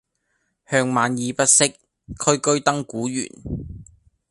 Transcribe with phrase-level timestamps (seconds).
[0.65, 1.75] 向晚意不適，
[2.17, 3.27] 驅車登古原。